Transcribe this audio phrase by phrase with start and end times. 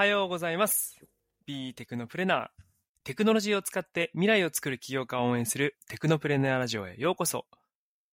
[0.00, 0.98] はようございます。
[1.44, 2.48] B テクノプレナー。
[3.04, 7.44] テクノロジーを使って未来を作る起業家を応援するテクノプレナーラジオへようこそ。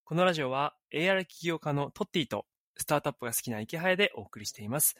[0.03, 2.45] このラジオは AR 起業家のトッティと
[2.75, 4.97] スタートアップが好きな池早でお送りしています。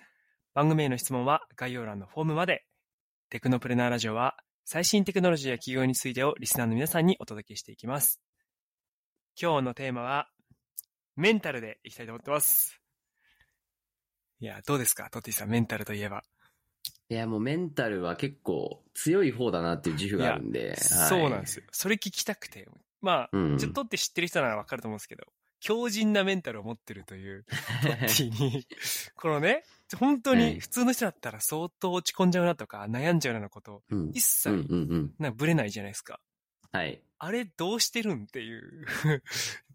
[0.54, 2.63] 番組への質問は概要欄のフォームまで。
[3.29, 8.22] テクノプレナーラジオは最新テクノロジーや企業についてをリスナーの皆さんにお届けしていきます。
[9.38, 10.29] 今日のテーマは
[11.17, 12.79] メンタルでいきたいと思ってます。
[14.40, 15.10] いや、どうですか？
[15.12, 16.23] トッティさん、メンタルといえば。
[17.10, 20.70] いや、もうメンタルは結構強い方だなっていう自負があるんで。
[20.70, 21.64] はいそうなんですよ。
[21.72, 22.68] それ聞きたくて。
[23.02, 25.24] まあ、うんちょっとって知ってる人ならわかると思うんですけど、
[25.60, 27.46] 強靭なメンタルを持ってるという、
[27.84, 28.68] トッティに、
[29.16, 29.64] このね、
[29.98, 35.14] 本当に普通の人だったら相当落ち込んじゃうなとか、悩んじゃうようなこと、うん一切、うんうんうん。
[35.20, 36.20] なんかブレないじゃないですか。
[36.72, 37.02] はい。
[37.20, 38.86] あれどうしてるんっていう、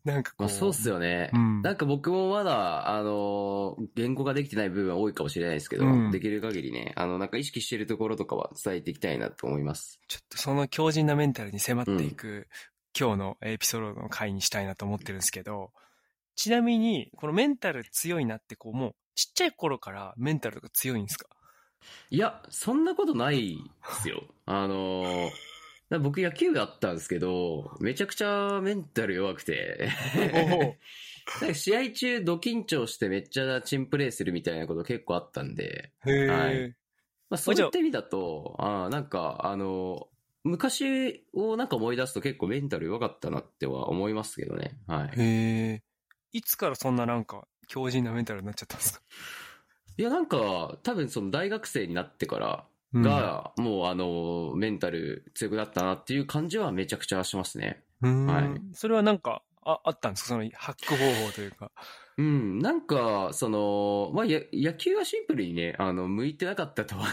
[0.05, 0.43] なんかこう。
[0.43, 1.31] まあ、そうっすよね。
[1.33, 10.01] うんなんか僕もまだ、あのー言語ができてない部分は多いかもしれないですけど、うんできる限りね、あの、なんか意識してるところとかは伝えていきたいなと思います。
[10.09, 12.49] ちょっとその強靭なメンタルに迫っていく、
[12.99, 15.71] 今日のエピソードの回にしたいなと思ってるんですけど、
[16.35, 21.29] ちなみに、このメンタル強いなって、こう、もう、ちっちゃい頃からメンタルが強いんですか？
[22.11, 24.25] いや、そんなことないですよ。
[24.47, 25.31] あのー
[25.99, 29.89] 僕野球部だったんですけど、めちゃくちゃメンタル弱くて、
[31.55, 36.75] 試合中ド緊張してめっちゃチンプレーするみたいなこと結構あったんで、はい。
[37.31, 38.87] まあ、そういった意味だと、あ。
[38.87, 40.09] ーなんか、あの、
[40.45, 44.77] 昔をなんか思い出すと結構メンタル弱かったなっては思いますけどね。
[44.87, 45.83] はい。
[46.33, 49.03] いつからそんななんか、強靭なメンタルになっちゃったんですか？
[49.97, 57.83] いや、なんか、多分その大学生になってからが、もうあの、メンタル強くなったなっていう感じはめちゃくちゃしますね。
[58.03, 58.61] うん、はい。
[58.73, 60.29] それはなんか、あ、あったんですか？
[60.31, 61.71] その、ハック方法というか。
[62.19, 67.07] うん、なんか、その、まあ、や野球はシンプルにね、あの、向いてなかったとは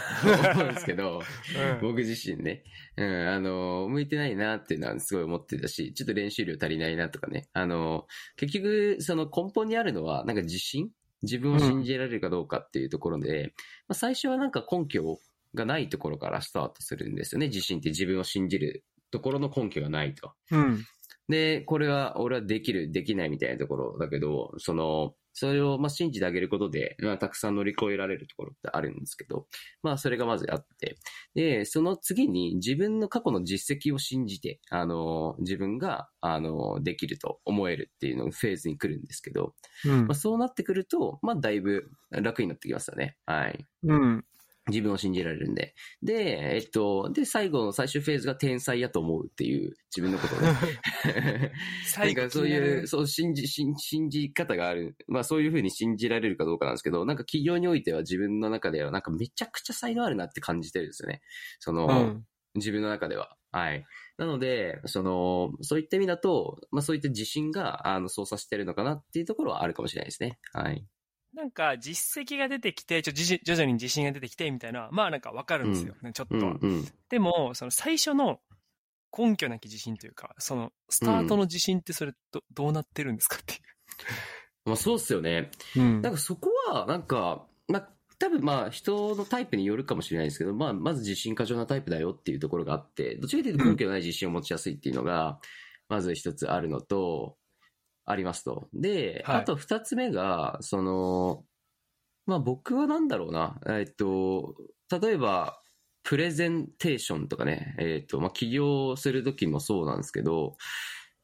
[0.52, 1.22] 思うんですけど、
[1.80, 2.64] 僕自身ね、
[2.96, 8.06] うん、あの、向いてないなっていうのはすごい思ってたし、ちょっと練習量足りないなとかね、あの、
[8.36, 10.90] 結局、その根本にあるのは、なんか自信？
[11.22, 13.52] 自分を信じられるかどうかっていうところで、
[13.88, 15.18] まあ、最初はなんか根拠
[15.54, 17.48] がないところからスタートするんですよね。
[17.48, 20.32] 自信って自分を信じるところの根拠がないと。
[20.50, 20.84] うん。
[21.28, 29.46] で、これは俺はできる、できないみたいなところだけど、その、それをまあ信じてあげることで、まあ、たくさん乗り越えられるところってあるんですけど、
[29.82, 30.96] まあそれがまずあって、
[31.34, 43.16] で、その次に自分の過去の実績を信じて、あの、自分が、あの、できると思えるっていうのがフェーズに来るんですけど、うんまあ、そうなってくると、まあだいぶ楽になってきますよね。
[43.24, 43.66] はい。
[43.84, 44.24] うん。
[44.68, 45.74] 自分を信じられるんで。
[46.02, 51.52] で、えっと、で、最後の最終フェーズが天才やと思うっていう自分のことをね。
[51.86, 54.96] 最後なんかそういう、そう、信じ、信信じ方がある。
[55.08, 61.22] まあそういうふうに信じられるかどうかなんですけど、なんか企業においては自分の中ではなんかめちゃくちゃ才能あるなって感じてるんですよね。
[61.58, 62.24] その、うん。
[62.54, 63.36] 自分の中では。
[63.52, 63.84] はい。
[64.16, 70.38] なので、その、そういった意味だと、まあそういった自信が、あの、操作してるのかなっていうところはあるかもしれないですね。
[70.52, 70.84] はい。
[71.34, 76.56] なんか、実績が出てきて、ちょ、徐々に自信が出てきて、みたいな、まあなんかわかるんですよ、ねちょっとは。
[77.08, 78.40] でも、その最初の
[79.16, 83.56] 根拠なき自信というか、その、スタートの自信ってそれど、どうなってるんですかってい
[84.66, 85.50] まあそうっすよね。
[85.76, 85.80] う。
[85.80, 95.40] うんなんかそこは、なんか、まあ、多分まあ人のタイプによるかもしれないですけど、まあまず自信過剰なタイプだよっていうところがあって、どちらかというと根拠のない自信を持ちやすいっていうのが、
[95.88, 97.36] まず一つあるのと、
[98.06, 98.68] ありますと。
[98.72, 101.44] で、はいあと二つ目が、その、
[102.26, 104.54] まあ僕はなんだろうな、えっと、
[105.00, 105.60] 例えば、
[106.02, 110.56] プレゼンテーションとかね、えっと、まあ起業するときもそうなんですけど、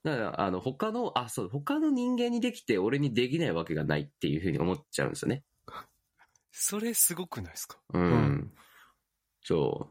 [0.05, 5.43] だから、あの、他の、あ、そう、他の人間にできて俺にできないわけがないっていうふうに思っちゃうんですよね。
[6.53, 7.79] それすごくないですか？
[7.93, 8.03] うん。
[8.03, 8.53] うん
[9.43, 9.91] そ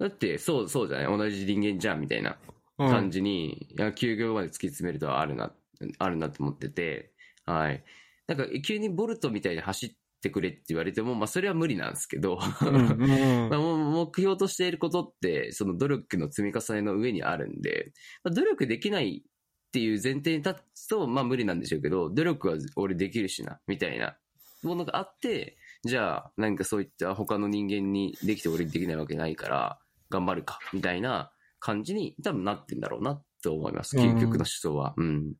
[0.00, 0.02] う。
[0.02, 1.06] だって、そう、そうじゃない？
[1.18, 2.36] 同じ人間じゃんみたいな
[2.78, 5.52] うん感じに、いや休業まで突き詰めるとあるな、
[5.98, 7.12] あるなって思ってて、
[7.44, 7.84] はい。
[8.26, 9.90] なんか、急にボルトみたいに走っ
[10.20, 17.92] てくれって言われても、まあ、それは無理なんですけど、 まあ、目標としていることって、その努力の積み重ねの上にあるんで、
[18.22, 19.24] まあ、努力できない
[19.68, 24.16] っていう前提に立つと、まあ無理なんでしょうけど、努力は俺できるしな、みたいな
[24.62, 29.78] ものがあって、じゃあ、なんかそういった他の人間にできて俺にできないわけないから、
[30.10, 33.96] 頑張るか、みたいな感じに多分なってんだろうなと思います。
[33.96, 34.94] 究極の思想は。
[34.96, 35.34] うん。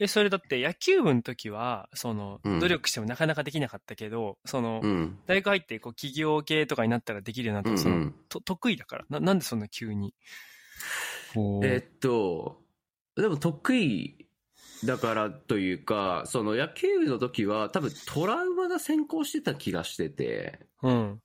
[0.00, 5.18] え、それだって野球部の時は、その、うん努力してもなかなかできなかったけど、その、うん。
[5.26, 9.04] 大学入って、こう、企業系とかになったらできるようになったら、その、うんうんと得意だから。
[9.10, 10.14] な、なんでそんな急に？
[11.62, 12.62] えっと、
[13.14, 14.26] でも得意
[14.84, 21.20] だからというか、その野球部の時は多分トラウマが先行してた気がしてて、うん。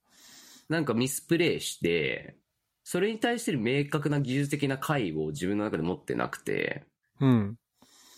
[0.68, 2.36] なんかミスプレイして、
[2.84, 6.84] それに対する明確な技術的な解を自分の中で持ってなくて、
[7.20, 7.56] うん。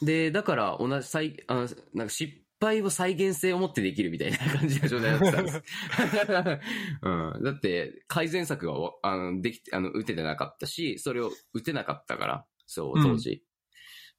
[0.03, 5.63] で、だから同じ再、あの、なんか失敗を再現性を持ってできるみたいな 感じの状態だったんです。
[7.03, 7.11] う
[7.41, 7.43] ん。
[7.43, 13.45] だって、改善策が、あの、できて、あの、打ててなかったし、それを打てなかったから、そう、当時。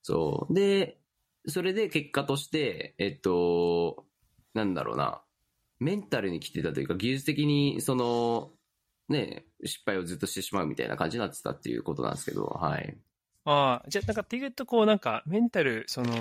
[0.02, 0.54] そう。
[0.54, 1.00] で、
[1.46, 4.06] それで結果として、えっと、
[4.54, 5.22] なんだろうな、
[5.78, 8.52] メンタルに来てたというか、技術的に、その、
[9.08, 12.96] ね、失敗をずっとしてしまうみたいな感じになってたっていうことなんですけど、はい。
[13.44, 16.14] ああ、じゃあ、なんかっていうと、こう、なんか、メンタル、その、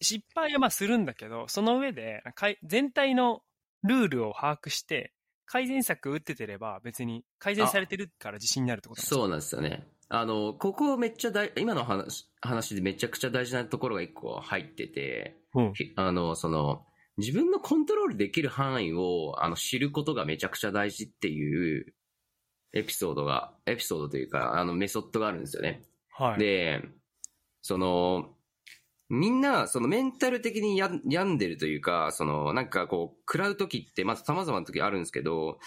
[0.00, 3.42] 失敗はまあするんだけど、その上で、かい全体の
[3.82, 5.12] ルールを把握して、
[5.46, 9.86] 改善策打っててれば、別に改善されてるから自信になるってことなんですかそうなんですよね。
[10.08, 15.72] あの、ここめっちゃ大、今の話、話でめちゃくちゃ大事なところが一個入ってて、うん。
[15.74, 16.84] ひあの、その、
[17.16, 21.94] 自分のコントロールできる範囲を、あの、知ることがめちゃくちゃ大事っていう、
[22.72, 25.84] エピソードが、エピソードというか、あの、メソッドがあるんですよね。
[26.14, 26.38] はい。
[26.38, 26.82] で、
[27.62, 28.30] その、
[29.10, 35.58] みんな、そのメンタル的にや病んでるというか、その、なんかこう、食らう時って、まず様々な時あるんですけど、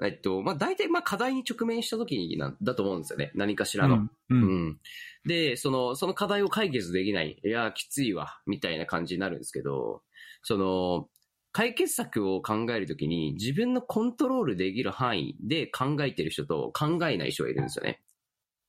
[0.00, 0.06] うん。
[0.06, 3.32] えっと、まあ、大体、まあ、課題に直面した時になんだと思うんですよね。
[3.34, 3.96] 何かしらの。
[3.96, 4.02] うん。
[4.04, 4.10] う。
[4.30, 4.80] うんん。
[5.26, 7.38] で、その、その課題を解決できない。
[7.44, 8.40] いや、きついわ。
[8.46, 10.02] みたいな感じになるんですけど、
[10.42, 11.08] その、
[11.52, 18.02] 解決策を考えるときに、自分のコントロールできる範囲で考えてる人と考えない人がいるんですよね。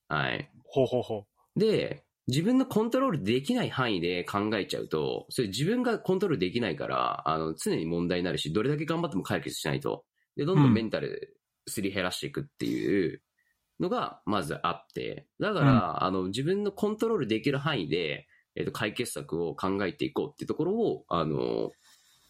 [0.08, 0.50] はい。
[0.66, 1.26] ほうほうほ
[1.56, 10.04] で、自分のコントロールできない範囲で考えちゃうと、それ自分がコントロールできないから、あの、常に問題になるし、どれだけ頑張っても解決しないと。
[10.36, 11.38] で、どんどんメンタル
[11.68, 13.22] すり減らしていくっていう
[13.80, 15.28] のが、まずあって。
[15.40, 21.72] だから、あの、自分のコントロールできる範囲で、えっ、と、解決策を考えていこうっていうところを、あの、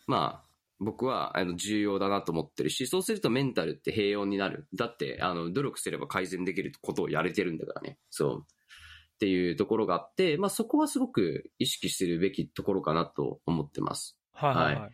[0.06, 0.47] まあ、
[0.80, 4.68] 僕は、あの、重要だなと思ってるし、そうするとメンタルって平穏になる。
[4.76, 7.98] だって、あの、努力すれば改善できることをやれてるんだからね。
[8.10, 8.46] そう。
[8.46, 14.20] っていうところがあって、まあそこはすごく意識するべきところかなと思ってます。
[14.36, 14.46] う。
[14.46, 14.76] はいはいはい。
[14.76, 14.90] は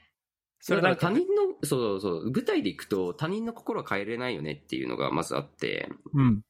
[0.62, 6.42] それだから他、人の、そうそう、具体でいくと他人の心は変えれないよねっていうのがまずあって、うん。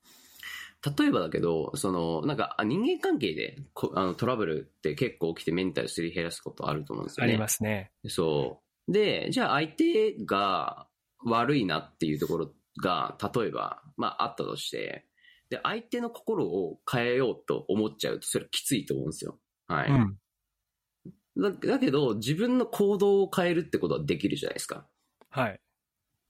[0.98, 7.32] 例えばだけど、その、なんかあ人間関係でこあのトラブルって結構起きてメンタルすり減らすことあると思うんですよね。
[7.32, 7.92] ありますね。
[8.08, 8.63] そう。
[8.88, 10.88] で、じゃあ相手が
[11.26, 15.06] 悪いなっていうところが、例えば、まああったとして、
[15.50, 19.40] で、相手の心を変えようと思っちゃうと、それきついと思うんですよ。
[19.68, 19.92] はい。
[19.92, 20.18] うん。
[21.38, 24.88] だだけど、自分の行動を変えるってことはできるじゃないですか。
[25.30, 25.60] はい。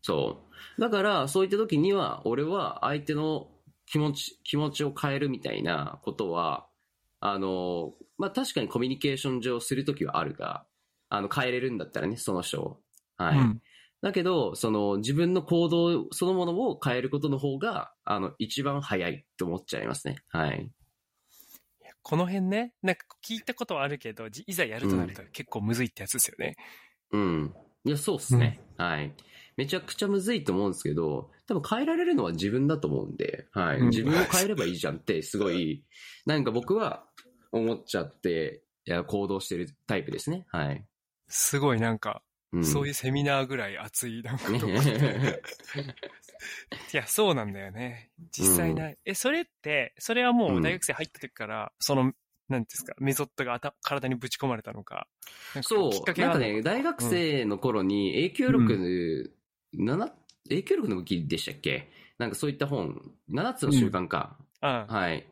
[0.02, 0.44] そ
[0.78, 0.82] う。
[0.82, 3.50] だから、そういった時には、俺は相手の
[3.86, 6.68] 気持ち、気持ちを変えるみたいなことは、
[7.20, 10.66] あの、まあ、確かにコミュニケーション上するときはあるが、
[11.13, 12.80] あの、変えれるんだったらね、その人を。
[13.18, 13.38] はい。
[13.38, 13.62] うん。
[14.01, 20.15] だけど、その、自分の行動そのものを変えることの方が、あの、一番早いと思っちゃいますね。
[20.30, 20.71] はい。
[22.01, 26.56] この辺ね、なんか聞いたことはあるけど、じいざやるとなると結構むずいってやつですよね。
[27.12, 27.54] うん。
[27.86, 28.59] いや、そうっすね。
[28.77, 29.13] はい。
[29.56, 33.77] めちゃくちゃむずいと思うんですけど、多分変えられるのは自分だと思うんで、はい。
[33.77, 35.86] うん自分を変えればいいじゃんって、すごい、
[36.25, 37.06] なんか僕は
[37.51, 40.45] 思っちゃって、いや、行動してるタイプですね。
[40.50, 40.86] はい。
[41.35, 42.21] すごいなんか、
[42.51, 45.39] うん、そういうセミナーぐらい熱いなんかとこね
[46.94, 48.11] いや、そうなんだよね。
[48.31, 52.13] 実際な、え、それって、それはもう大学生入った時から、その、
[52.49, 55.07] なんですか、メソッドが頭体にぶち込まれたのか。
[55.63, 55.92] そう。
[56.19, 59.35] なんかね、大学生の頃に影響力、
[59.75, 60.13] 7
[60.49, 61.90] 影響力の武器でしたっけ？
[62.19, 64.37] なんかそういった本、7つの習慣か。
[64.61, 65.25] あはい。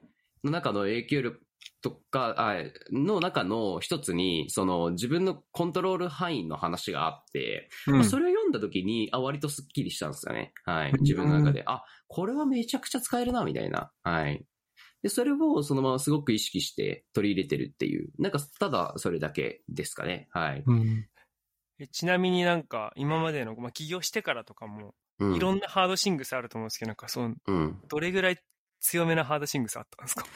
[0.44, 1.42] の中の影響力
[1.82, 2.56] とか、あ
[2.92, 10.54] の中の一つに、その自分のコントロール範囲の話があって、うんまあそれを読んだ時に、あ、割とスッキリしたんですよね。
[10.66, 10.94] はい。
[11.02, 13.92] 自分の中で、あ、これはめちゃくちゃ使えるな、みたいな。
[14.04, 14.46] はい。
[15.02, 20.28] で、それをそのまますごく意識して取り入れてるっていう、なんかただそれだけですかね。
[20.32, 20.64] はい。
[20.66, 21.08] うん
[21.80, 25.36] えちなみになんか、今までの、まあ、起業してからとかも、うん。
[25.36, 27.80] いろんなハードシングスあると思うんですけど、なんか、その、うん。
[27.90, 28.38] どれぐらい
[28.80, 30.30] 強めなハードシングスあったんですか？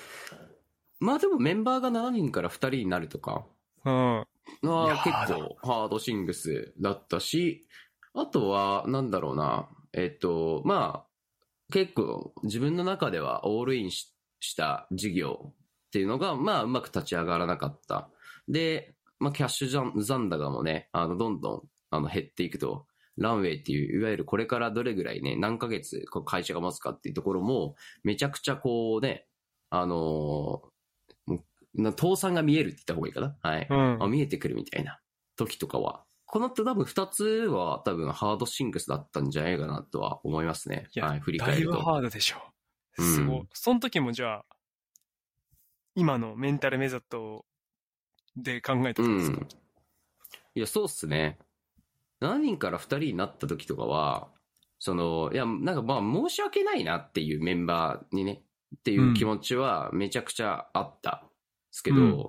[0.99, 3.45] まあでもメンバーが7人から2人になるとか、
[3.83, 4.25] うん。
[4.61, 7.67] まいやあ、結構ハードシングスだったし、
[8.13, 15.53] あとは、なんだろうな、えっと、まあ、結構自分の中ではオールインしした事業
[15.87, 18.09] っていうのが、まあ、うまく立ち上がらなかった。
[18.47, 22.85] で、まあ、キャッシュ残残高もね、あの、どんどん、あの、減っていくと、
[23.17, 29.25] ランウェイっていう、いわゆるこれからどれぐらいね、何ヶ月こう会社が持つかっていうところも、めちゃくちゃこうね、
[29.69, 30.74] あのー
[31.77, 33.35] な倒産が見えるって言った方がいいかな？
[33.41, 33.67] はい。
[33.69, 34.03] うん。
[34.03, 34.99] あ見えてくるみたいな
[35.35, 40.87] 時とかはこの多分二つは多分ハードシングスだったんじゃないかなとは思いますね。
[40.95, 41.73] いやはい、振りだ返ると。
[41.73, 42.37] いぶハードでしょ。
[42.97, 43.39] すごい。
[43.39, 44.45] うんその時もじゃあ、
[45.95, 47.45] 今のメンタルメソッド
[48.35, 49.47] で考えたんですか、うん
[50.55, 51.37] いや、そうっすね。
[52.21, 54.29] 7人から2人になった時とかは、
[54.79, 58.43] その、いや、なんかまあ申し訳ないなっていうメンバーにね、
[58.77, 61.29] っていう気持ちはめちゃくちゃあったん
[61.75, 62.27] ですけど、うん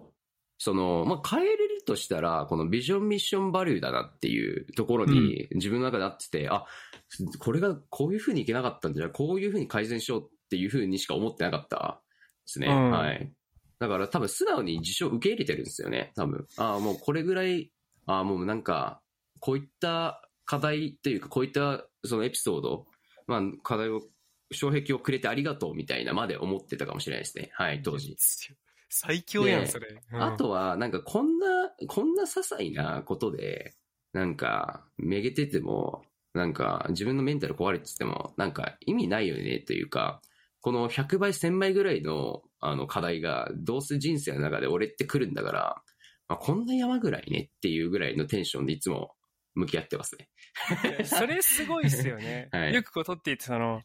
[0.58, 6.64] その、まあ変えれるとしたら、このビジョンミッションバリューだなっていうところに自分の中であってて、あ、
[7.38, 12.00] これがこういう風にいけなかったんじゃ、こういう風に改善しようっていう風にしか思ってなかった
[12.46, 12.68] ですね。
[12.68, 13.30] うんはい。
[13.78, 16.46] だから多分素直に事象を受け入れてるんですよね、多分。
[16.56, 17.70] ああ、もうこれぐらい、
[18.06, 19.02] ああ、もうなんか、
[19.40, 22.86] こういった課題っていうか、こういったそのエピソード、
[23.26, 24.00] まあ課題を、
[24.54, 27.50] 障壁をくれてありがとうみたいなまで思ってたかもしれないですね。
[27.52, 28.16] はい、当時。
[28.98, 29.88] 最強やん、でそれ。
[30.12, 33.74] うんあとは、なんかこんな、こんな些細なことで、
[34.12, 40.22] なんか、めげてても、なんか自分のメンタル壊れてても、なんか意味ないよねというか、
[40.60, 45.82] この100倍、1000倍ぐらいのあの課題が、どうせ人生の中で俺って来るんだから、
[46.28, 49.12] まあ、こんな山ぐらいねっていうぐらいのテンションでいつも
[49.54, 50.28] 向き合ってますね。
[51.04, 52.48] それすごいっすよね。
[52.52, 53.82] はいよくこう取っていて、その、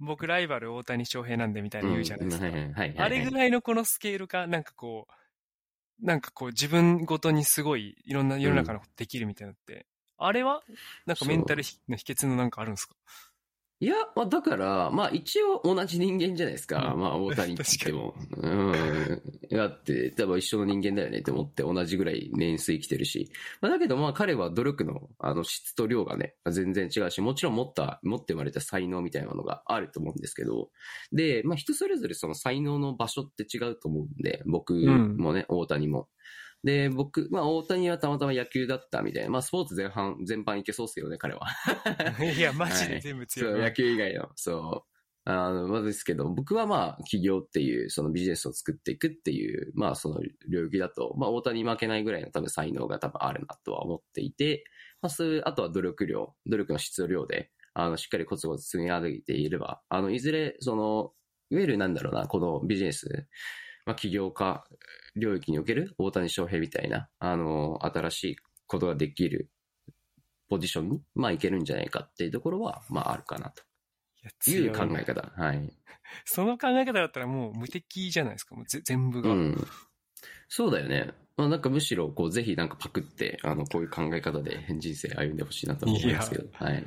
[0.00, 2.46] 僕ライバル大谷翔平なんでみたいな言うじゃないですか。
[2.46, 2.98] うんはいはいはいはい。
[2.98, 10.62] あれぐらいのこのスケールか、なんかこう、なんかこう自分ごとにすごいいろんな世の中のことできるみたいなのって、あれは？
[11.04, 12.94] なんかメンタルの秘訣のなんかあるんですか？
[13.82, 16.92] いや、まあ、だから、まあ一応同じ人間じゃないですか。
[16.92, 18.14] うんまあ大谷って言っても。
[18.36, 19.22] うん。
[19.50, 23.30] だって、多分一緒の人間だよねって思って同じぐらい年数生きてるし。
[23.62, 30.70] まあだけどまあ彼は努力のあの質と量がね、全然違うし、もちろん持った、持って生まれた才能みたいなものがあると思うんですけど。
[31.10, 36.10] で、まあ人それぞれその才能の場所って違うと思うんで、僕もね、大谷も。
[36.62, 39.30] で、僕、まあ大谷はたまたま野球だったみたいな。
[39.30, 41.46] まあスポーツ前半、全般いけそうっすよね、彼は。
[42.36, 43.52] いや、 マジで全部強い。
[43.52, 44.90] そう、野球以外の、そう。
[45.24, 54.64] あの、まあですけど、僕はまあ、企業っていう、そのビジネスを作っていくっていう、まあ、その領域だと、まあ、大谷に負けないぐらいの多分才能が多分あるなとは思っていて、
[55.02, 61.12] まあ、そういう、あとは努力量、努力の質と量で、あの、しっかりコツコツ積み上げていれば、あの、いずれ、その、
[61.50, 63.26] いわゆるなんだろうな、このビジネス、
[63.84, 64.64] まあ、起業家
[65.16, 68.36] 領域における大谷翔平みたいな、あの、新しい
[68.66, 69.50] ことができる
[70.48, 75.32] ポジションに、まあ、いけるんじゃないかっていうところは、まあ、あるかなという考え方。
[75.36, 75.72] はい。
[76.24, 79.30] その考え方だったらもう無敵じゃないですか、もうぜ全部が。
[79.30, 79.66] うん。
[80.48, 81.12] そうだよね。
[81.36, 86.48] まあ、なんかむしろ、こう、ぜひなんかパクって、あの、こういう考え方で人生歩んでほしいなと思いますけど。
[86.52, 86.84] はい。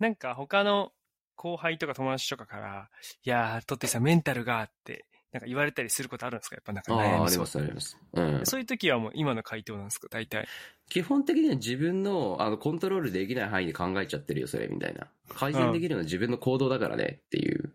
[0.00, 0.92] なんか他の
[1.36, 2.90] 後輩とか友達とかから、
[3.24, 6.54] いやー、トッティさんメンタルがって、なんか言われたりすることあるんですか？
[6.56, 7.98] やっぱなんか悩みそうあります、あります。
[8.12, 8.46] うん。
[8.46, 10.06] そういう時はもう今の回答なんですか？
[10.08, 10.46] 大体。
[10.88, 15.08] 基本的には自分の、あの、コントロールできない範囲で考えちゃってるよ、それ、みたいな。
[15.34, 17.74] 改善できるのは自分の行動だからね、っていう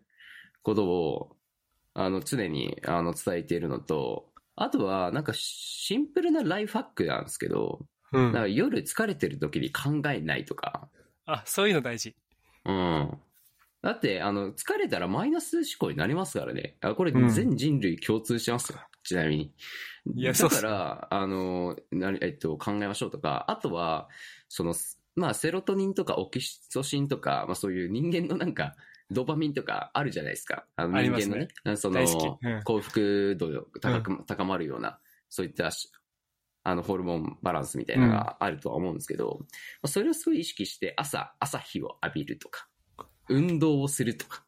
[0.63, 1.37] ことを、
[1.95, 7.79] あの、常に、あの、伝えているのと、あとは、なんか、シンプルなライフハックなんですけど、
[8.13, 10.89] うんなんか夜疲れてる時に考えないとか、
[11.25, 12.15] あ、そういうの大事。
[12.65, 13.19] うん。
[13.81, 16.75] だって、あの、疲れたらマイナス思考になりますからね。
[16.81, 18.79] あこれうん全人類共通してますよ。
[19.03, 19.53] ちなみに。
[20.07, 24.09] だいやそうっすから、あの、なえっと、考えましょうとか、あとは、
[24.50, 24.74] その、
[25.15, 28.75] まあ、セロトニンとかオキシトシンとか、まあ、そういう人間のなんか、
[29.12, 30.65] ドーパミンとかあるじゃないですか。
[30.75, 31.48] あの人間のね。
[31.63, 35.91] あそのきうん、幸福度が高く、高まるような、そういったし、
[36.63, 39.45] あの、ホルモンバランスみたいなのがあるとは思うんですけど、ま
[39.83, 42.67] あそれをすごい意識して、朝、朝日を浴びるとか、
[43.29, 44.43] 運動をするとか、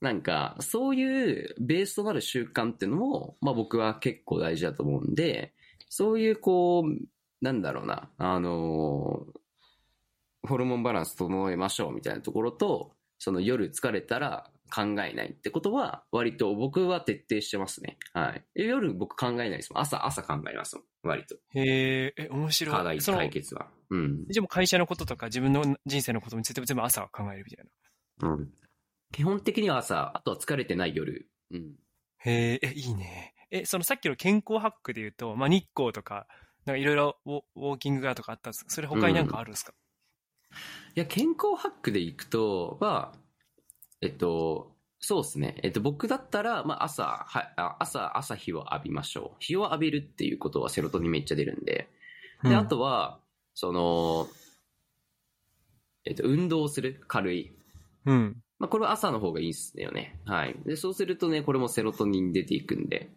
[0.00, 5.54] なんか、そういうベースとなる習慣っていうのも、まあ僕は結構大事だと思うんで、
[5.88, 7.06] そういうこう、
[7.40, 9.26] なんだろうな、あの
[10.46, 17.98] ホルモンバランス整えましょうみたいなところと、その夜疲れたら考えないってことは、割と僕は徹底してますね。
[18.12, 18.44] はい。
[18.54, 19.82] 夜僕考えないですもん。
[19.82, 20.84] 朝、朝考えますもん。
[21.02, 21.36] 割と。
[21.54, 22.74] へえ、え、面白い。
[22.74, 23.68] 課題解決は。
[23.90, 24.26] うん。
[24.28, 27.70] じゃあもう会社のこととか自分の人生のことについても全部朝考えるみたいな。
[28.22, 28.52] うん。
[29.12, 31.28] 基本的には朝、あとは疲れてない夜。
[31.50, 31.74] うん。
[32.18, 33.34] へえ、え、いいね。
[33.50, 36.26] え、そのさっきの健康ハックで言うと、まあ、日光とか、
[36.64, 39.72] なんかいろいろウォーキングがとかあったんですそれ他になんかあるんですか、
[40.96, 43.12] いや、健康ハックでいくと、は、
[44.00, 45.60] えっと、そうですね。
[45.62, 49.36] えっと、僕だったら、まあ、朝、は、あ朝、朝日を浴びましょう。
[49.38, 51.88] 日を浴びるっていうことはセロトニンめっちゃ出るんで。
[52.42, 53.20] で、うんあとは、
[53.54, 54.26] その、
[56.04, 57.02] えっと、運動する。
[57.06, 57.55] 軽い。
[58.06, 58.36] うん。
[58.58, 60.20] まあ、これは朝の方がいいっすよね。
[60.24, 60.56] はい。
[60.64, 63.10] で、そうするとね、これもセロトニン出ていくんで。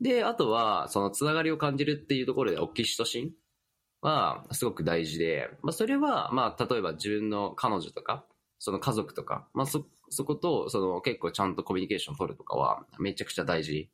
[0.00, 3.32] で、あとは、そのつながりを感じるっていうところで、オキシトシン
[4.00, 8.24] はすごく大事で、まあ、それは、まあ、例えば自分の彼女とか、
[8.58, 13.90] その家族とか、まあ、そ、そこと、その結構ちゃんとコミュニケーション取るとかは、めちゃくちゃ大事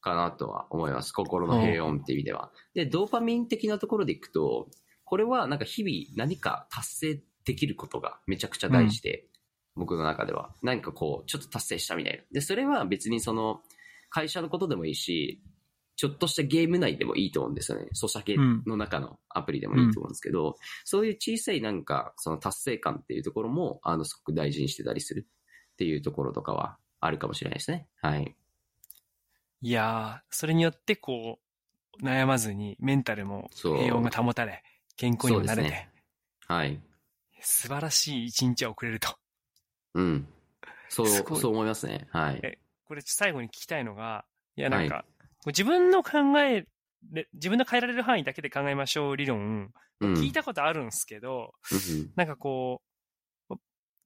[0.00, 1.12] かなとは思います。
[1.12, 2.52] 心の平穏っていう意味では。
[2.74, 4.68] で、ドーパミン的なところでいくと、
[5.04, 9.28] これはなんか日々何か達成できることがめちゃくちゃ大事で、うん、
[9.74, 10.54] 僕の中では。
[10.62, 12.22] 何かこう、ちょっと達成したみたいな。
[12.30, 13.62] で、それは別にその、
[14.10, 15.42] 会社のことでもいいし、
[15.96, 17.88] ちょっとしたゲーム内でもいいと思うんですよね。
[17.92, 25.26] ソシャゲの中のアプリでもいいと思うんですけど、うん、そういう小さいなんか、その達成感っていうところも、あの、すごく大事にしてたりする
[25.72, 27.86] っていうところとかはあるかもしれないですね。
[28.00, 28.36] はい。
[29.60, 31.38] いやー、それによってこ
[32.00, 34.64] う、悩まずにメンタルも平穏が保たれ、
[34.96, 35.92] 健康にもなれて、ね、
[36.48, 36.82] はい。
[37.40, 39.21] 素晴らしい一日は送れると。
[39.94, 40.28] うん。
[40.88, 42.06] そう、そう思いますね。
[42.10, 42.40] はい。
[42.42, 44.24] え、これ最後に聞きたいのが、
[44.56, 45.04] いやなんか、はい、
[45.48, 46.66] 自分の考え、
[47.34, 52.82] 自分の変えられる範囲だけで考えましょう理論、聞いたことあるんですけど、うん、なんかこ
[53.48, 53.56] う、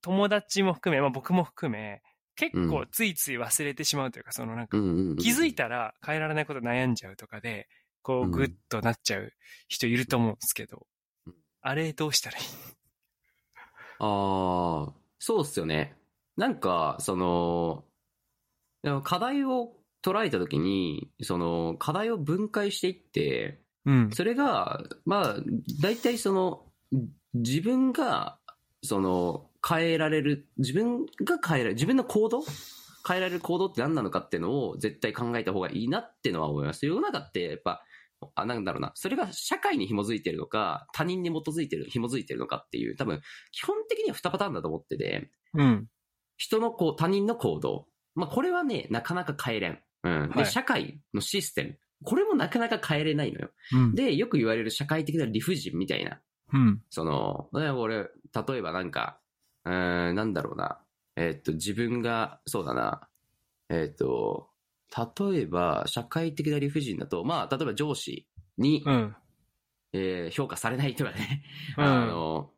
[0.02, 2.02] 友達も含め、まあ僕も含め、
[2.36, 7.66] 結構ついつい忘れてしまうというか、そのなんか、気づいたら変えられないこと悩んじゃうとかで、
[8.02, 9.32] こうグッとなっちゃう
[9.66, 10.86] 人いると思うんですけど、
[11.60, 12.44] あれどうしたらいい？
[13.98, 14.92] ああ、
[15.26, 15.96] そうっすよね。
[16.36, 17.82] なんか、その、
[19.02, 25.36] 課題を捉えたときに、その、課題を分解していって、うん、それが、まあ、
[25.82, 26.62] 大体その、
[27.34, 28.38] 自分が、
[28.84, 32.44] その、変えられる、自分が変えられる、自分の行動
[33.04, 36.86] 変えられる行動って何なのかっていうのを絶対考えた方がいいなっていうのは思います。
[36.86, 37.82] 世の中ってやっぱ、
[38.34, 38.92] あ、なんだろうな。
[38.94, 43.20] それが社会に紐づいてるのか、他人に基づいてる、紐づいてるのかっていう、多分、
[43.52, 45.86] 基本的には2パターンだと思ってて、うん。
[46.36, 47.86] 人のこう、他人の行動。
[48.14, 49.82] まあ、これはね、なかなか変えれん。
[50.04, 50.30] うん。
[50.30, 51.78] で、はい、社会のシステム。
[52.04, 53.50] これもなかなか変えれないのよ。
[53.72, 56.20] うん、で、よく言われる社会的な理不尽みたいな。
[56.52, 56.82] うん。
[56.90, 58.10] その、俺、例
[58.56, 59.18] えばなんか、
[59.64, 59.72] うん、
[60.14, 60.78] なんだろうな。
[61.16, 63.08] えー、っと、自分が、そうだな。
[63.68, 64.50] えー、っと、
[64.94, 68.26] 例えば、社会的な理不尽だと、まあ、例えば上司
[68.58, 69.16] に、うん、
[69.92, 71.42] えー、評価されないとかね。
[71.76, 72.50] うん、 あの、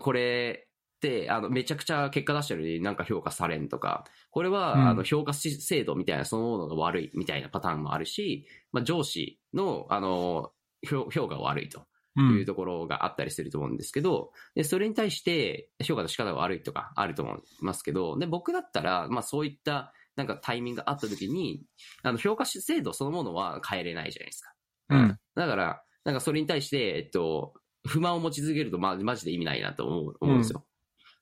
[0.00, 10.52] これって、あの、めちゃくちゃ結果出してるのになんか評価されんとか、これは、うん、あの、評価制度みたいなそのものが悪いみたいなパターンもあるし、まあ、上司の、あの、
[10.84, 11.86] 評価が悪いと。
[12.18, 21.62] いうところがあったりすると思うんですけど、で、それに対して評価の仕方が悪いとかあると思いますけど、で、僕だったら、まあそういったなんかタイミングがあった時に、
[22.02, 24.52] あの、評価制度そのものは変えれないじゃないですか。
[24.90, 25.18] うん。
[25.34, 27.54] だから、なんかそれに対して、えっと、
[27.86, 30.66] 不満を持ち続けると、ま、マジで意味ないなと思う、思うんですよ。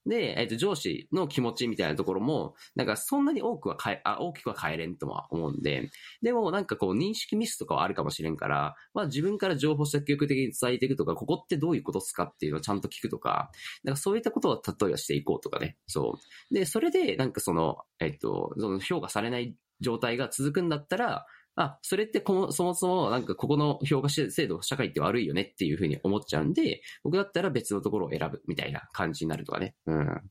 [0.06, 5.90] で、えっと、上司の気持ちみたいなところも、なんかそんなに多くは変え、あ、大きくは変えれんとは思うんで、
[6.22, 13.50] でもなんかこう認識ミスとかはあるかもしれんから、まあ自分から情報積極的に伝えていくとか、ここってどういうことですかっていうのをちゃんと聞くとか、
[13.82, 15.76] なんかそういったことを例えばしていこうとかね。
[15.86, 16.18] そ
[16.50, 16.54] う。
[16.54, 29.74] で、それでなんかその、えっと、その評価されない状態が続くんだったら、あ、それってこの、そもそもなんかここの評価制度、社会って悪いよねっていうふうに思っちゃうんで、僕だったら別のところを選ぶみたいな感じになるとかね。
[29.86, 30.30] うん。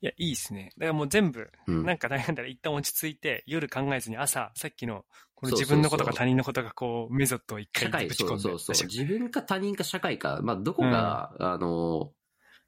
[0.00, 0.70] いや、いいですね。
[0.78, 8.42] だからもう全部、なんか悩んだら一旦落ち着いて、夜考えずに朝、さっきの、この自分のことか他人のことがこう、メソッドを一回ぶち込んで。
[8.42, 8.86] そうそうそう。
[8.86, 12.12] 自分か他人か社会か、まあ、どこが、うん、あの、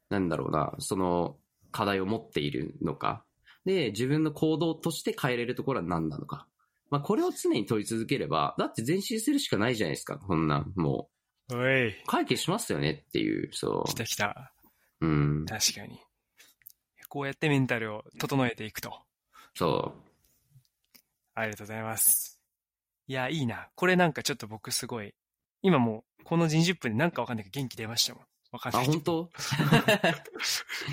[0.09, 1.37] なんだろうな、その、
[1.71, 3.23] 課題を持っているのか。
[3.65, 6.47] で、自分の行動として変えれるところは何なのか。
[6.91, 11.09] まあ、これを常に問い続ければ、だって前進するしかないじゃないですか、こんなん、も
[11.49, 11.55] う。
[11.55, 11.95] おい。
[12.05, 13.89] 解決しますよねっていう、そう。
[13.89, 14.53] 来た来た。
[14.99, 15.45] うん。
[15.45, 15.99] 確かに。
[17.07, 18.93] こうやってメンタルを整えていくと。
[19.55, 20.01] そう。
[21.33, 22.41] ありがとうございます。
[23.07, 23.69] いや、いいな。
[23.75, 25.13] これなんかちょっと僕すごい、
[25.61, 28.23] 今もう、この20分でなんかわかんないけど元気出ましたもん。
[28.51, 28.83] わかんない。
[28.83, 29.29] あ、本当？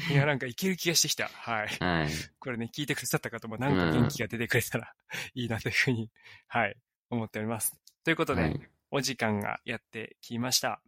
[0.10, 1.28] いや、なんかいける気がしてきた。
[1.28, 1.68] はい。
[1.80, 2.08] はい。
[2.38, 4.94] これね、聞いてくださった方もなんか元気が出てくれたら、
[5.34, 6.10] いいなというふうに、
[6.46, 6.76] はい、
[7.10, 7.78] 思っております。
[8.04, 10.80] ということで、はい、お時間がやってきました。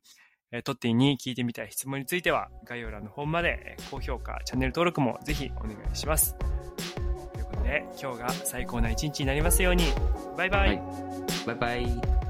[0.52, 6.36] えー、トッティに聞いてみたい質問については、概要欄の方まで、え高評価、チャンネル登録もぜひお願いします。
[6.38, 9.84] ということで、今日が最高な一日になりますように。
[10.36, 10.68] バイバイ。
[10.68, 12.29] はい、バイバイ。